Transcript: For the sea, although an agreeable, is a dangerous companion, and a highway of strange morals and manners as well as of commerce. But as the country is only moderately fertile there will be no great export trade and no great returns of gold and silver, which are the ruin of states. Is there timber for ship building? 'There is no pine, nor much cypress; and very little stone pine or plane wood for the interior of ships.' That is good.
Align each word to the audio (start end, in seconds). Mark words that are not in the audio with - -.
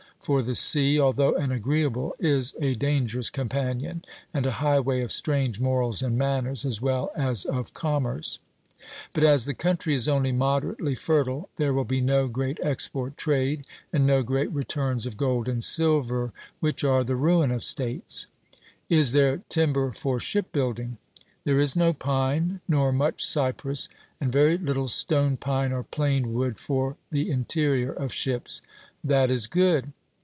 For 0.23 0.43
the 0.43 0.53
sea, 0.53 0.99
although 0.99 1.33
an 1.33 1.51
agreeable, 1.51 2.15
is 2.19 2.53
a 2.61 2.75
dangerous 2.75 3.31
companion, 3.31 4.05
and 4.35 4.45
a 4.45 4.51
highway 4.61 5.01
of 5.01 5.11
strange 5.11 5.59
morals 5.59 6.03
and 6.03 6.15
manners 6.15 6.63
as 6.63 6.79
well 6.79 7.11
as 7.15 7.43
of 7.43 7.73
commerce. 7.73 8.37
But 9.13 9.23
as 9.23 9.45
the 9.45 9.55
country 9.55 9.95
is 9.95 10.07
only 10.07 10.31
moderately 10.31 10.93
fertile 10.93 11.49
there 11.55 11.73
will 11.73 11.85
be 11.85 12.01
no 12.01 12.27
great 12.27 12.59
export 12.61 13.17
trade 13.17 13.65
and 13.91 14.05
no 14.05 14.21
great 14.21 14.51
returns 14.51 15.07
of 15.07 15.17
gold 15.17 15.47
and 15.49 15.63
silver, 15.63 16.31
which 16.59 16.83
are 16.83 17.03
the 17.03 17.15
ruin 17.15 17.49
of 17.49 17.63
states. 17.63 18.27
Is 18.89 19.13
there 19.13 19.41
timber 19.49 19.91
for 19.91 20.19
ship 20.19 20.51
building? 20.51 20.99
'There 21.45 21.59
is 21.59 21.75
no 21.75 21.93
pine, 21.93 22.61
nor 22.67 22.91
much 22.91 23.25
cypress; 23.25 23.89
and 24.21 24.31
very 24.31 24.59
little 24.59 24.87
stone 24.87 25.35
pine 25.35 25.71
or 25.71 25.81
plane 25.83 26.31
wood 26.31 26.59
for 26.59 26.95
the 27.09 27.31
interior 27.31 27.91
of 27.91 28.13
ships.' 28.13 28.61
That 29.03 29.31
is 29.31 29.47
good. 29.47 29.93